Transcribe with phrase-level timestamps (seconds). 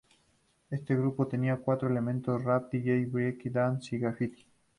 [0.71, 4.43] Este grupo tenía cuatro elementos rap, dj, break dance y grafiti.